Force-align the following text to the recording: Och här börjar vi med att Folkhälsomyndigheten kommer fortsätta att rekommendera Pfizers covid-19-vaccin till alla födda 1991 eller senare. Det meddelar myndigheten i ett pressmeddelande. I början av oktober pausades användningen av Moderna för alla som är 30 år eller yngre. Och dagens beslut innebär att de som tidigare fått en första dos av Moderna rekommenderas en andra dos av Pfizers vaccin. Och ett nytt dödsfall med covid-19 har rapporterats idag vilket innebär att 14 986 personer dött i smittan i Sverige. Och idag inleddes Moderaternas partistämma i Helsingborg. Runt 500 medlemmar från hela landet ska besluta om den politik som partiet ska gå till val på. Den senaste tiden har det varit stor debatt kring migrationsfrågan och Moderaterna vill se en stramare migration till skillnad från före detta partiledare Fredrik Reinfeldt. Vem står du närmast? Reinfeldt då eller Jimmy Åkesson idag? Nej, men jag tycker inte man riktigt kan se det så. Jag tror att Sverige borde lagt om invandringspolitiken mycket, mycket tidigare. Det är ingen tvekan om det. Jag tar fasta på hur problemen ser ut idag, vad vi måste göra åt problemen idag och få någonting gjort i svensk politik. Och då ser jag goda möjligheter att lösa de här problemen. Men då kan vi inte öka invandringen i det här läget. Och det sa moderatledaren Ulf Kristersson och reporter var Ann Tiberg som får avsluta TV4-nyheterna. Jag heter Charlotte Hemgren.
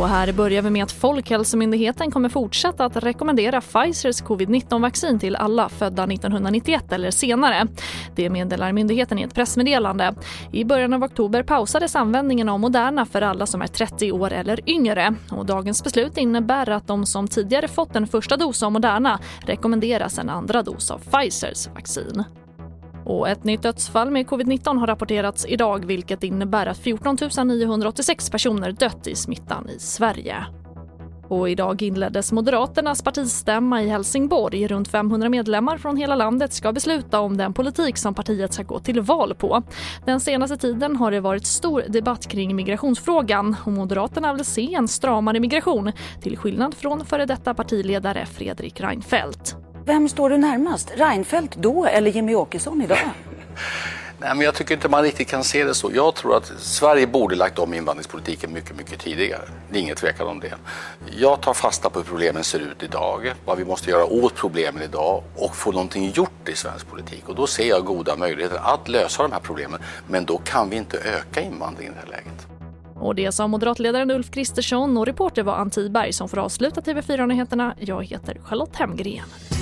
Och 0.00 0.08
här 0.08 0.32
börjar 0.32 0.62
vi 0.62 0.70
med 0.70 0.82
att 0.82 0.92
Folkhälsomyndigheten 0.92 2.10
kommer 2.10 2.28
fortsätta 2.28 2.84
att 2.84 2.96
rekommendera 2.96 3.60
Pfizers 3.60 4.22
covid-19-vaccin 4.22 5.18
till 5.18 5.36
alla 5.36 5.68
födda 5.68 6.04
1991 6.04 6.92
eller 6.92 7.10
senare. 7.10 7.66
Det 8.16 8.30
meddelar 8.30 8.72
myndigheten 8.72 9.18
i 9.18 9.22
ett 9.22 9.34
pressmeddelande. 9.34 10.14
I 10.52 10.64
början 10.64 10.92
av 10.92 11.04
oktober 11.04 11.42
pausades 11.42 11.96
användningen 11.96 12.48
av 12.48 12.60
Moderna 12.60 13.06
för 13.06 13.22
alla 13.22 13.46
som 13.46 13.62
är 13.62 13.66
30 13.66 14.12
år 14.12 14.32
eller 14.32 14.70
yngre. 14.70 15.14
Och 15.30 15.46
dagens 15.46 15.84
beslut 15.84 16.16
innebär 16.16 16.70
att 16.70 16.86
de 16.86 17.06
som 17.06 17.28
tidigare 17.28 17.68
fått 17.68 17.96
en 17.96 18.06
första 18.06 18.36
dos 18.36 18.62
av 18.62 18.72
Moderna 18.72 19.18
rekommenderas 19.46 20.18
en 20.18 20.28
andra 20.28 20.62
dos 20.62 20.90
av 20.90 20.98
Pfizers 20.98 21.68
vaccin. 21.68 22.24
Och 23.04 23.28
ett 23.28 23.44
nytt 23.44 23.62
dödsfall 23.62 24.10
med 24.10 24.26
covid-19 24.26 24.78
har 24.78 24.86
rapporterats 24.86 25.46
idag 25.48 25.84
vilket 25.84 26.24
innebär 26.24 26.66
att 26.66 26.78
14 26.78 27.16
986 27.44 28.30
personer 28.30 28.72
dött 28.72 29.06
i 29.06 29.14
smittan 29.14 29.68
i 29.68 29.78
Sverige. 29.78 30.46
Och 31.30 31.50
idag 31.50 31.82
inleddes 31.82 32.32
Moderaternas 32.32 33.02
partistämma 33.02 33.82
i 33.82 33.88
Helsingborg. 33.88 34.66
Runt 34.66 34.88
500 34.88 35.28
medlemmar 35.28 35.78
från 35.78 35.96
hela 35.96 36.16
landet 36.16 36.52
ska 36.52 36.72
besluta 36.72 37.20
om 37.20 37.36
den 37.36 37.52
politik 37.52 37.96
som 37.96 38.14
partiet 38.14 38.54
ska 38.54 38.62
gå 38.62 38.78
till 38.78 39.00
val 39.00 39.34
på. 39.34 39.62
Den 40.06 40.20
senaste 40.20 40.56
tiden 40.56 40.96
har 40.96 41.10
det 41.10 41.20
varit 41.20 41.46
stor 41.46 41.84
debatt 41.88 42.28
kring 42.28 42.56
migrationsfrågan 42.56 43.56
och 43.64 43.72
Moderaterna 43.72 44.34
vill 44.34 44.44
se 44.44 44.74
en 44.74 44.88
stramare 44.88 45.40
migration 45.40 45.92
till 46.20 46.36
skillnad 46.36 46.74
från 46.74 47.04
före 47.06 47.26
detta 47.26 47.54
partiledare 47.54 48.26
Fredrik 48.26 48.80
Reinfeldt. 48.80 49.59
Vem 49.90 50.08
står 50.08 50.30
du 50.30 50.38
närmast? 50.38 50.92
Reinfeldt 50.96 51.56
då 51.56 51.84
eller 51.84 52.10
Jimmy 52.10 52.34
Åkesson 52.34 52.82
idag? 52.82 52.98
Nej, 54.18 54.34
men 54.34 54.40
jag 54.40 54.54
tycker 54.54 54.74
inte 54.74 54.88
man 54.88 55.02
riktigt 55.02 55.28
kan 55.28 55.44
se 55.44 55.64
det 55.64 55.74
så. 55.74 55.90
Jag 55.94 56.14
tror 56.14 56.36
att 56.36 56.52
Sverige 56.58 57.06
borde 57.06 57.36
lagt 57.36 57.58
om 57.58 57.74
invandringspolitiken 57.74 58.52
mycket, 58.52 58.76
mycket 58.76 59.00
tidigare. 59.00 59.42
Det 59.70 59.78
är 59.78 59.82
ingen 59.82 59.96
tvekan 59.96 60.26
om 60.26 60.40
det. 60.40 60.54
Jag 61.16 61.40
tar 61.40 61.54
fasta 61.54 61.90
på 61.90 61.98
hur 61.98 62.06
problemen 62.06 62.44
ser 62.44 62.58
ut 62.58 62.82
idag, 62.82 63.32
vad 63.44 63.58
vi 63.58 63.64
måste 63.64 63.90
göra 63.90 64.04
åt 64.04 64.34
problemen 64.34 64.82
idag 64.82 65.22
och 65.36 65.56
få 65.56 65.72
någonting 65.72 66.10
gjort 66.10 66.48
i 66.48 66.54
svensk 66.54 66.88
politik. 66.90 67.28
Och 67.28 67.34
då 67.34 67.46
ser 67.46 67.68
jag 67.68 67.84
goda 67.84 68.16
möjligheter 68.16 68.60
att 68.62 68.88
lösa 68.88 69.22
de 69.22 69.32
här 69.32 69.40
problemen. 69.40 69.80
Men 70.08 70.24
då 70.24 70.38
kan 70.38 70.70
vi 70.70 70.76
inte 70.76 70.98
öka 70.98 71.40
invandringen 71.40 71.92
i 71.92 71.96
det 71.96 72.00
här 72.00 72.22
läget. 72.22 72.46
Och 72.94 73.14
det 73.14 73.32
sa 73.32 73.46
moderatledaren 73.46 74.10
Ulf 74.10 74.30
Kristersson 74.30 74.96
och 74.96 75.06
reporter 75.06 75.42
var 75.42 75.54
Ann 75.54 75.70
Tiberg 75.70 76.12
som 76.12 76.28
får 76.28 76.38
avsluta 76.38 76.80
TV4-nyheterna. 76.80 77.74
Jag 77.78 78.04
heter 78.04 78.40
Charlotte 78.44 78.76
Hemgren. 78.76 79.59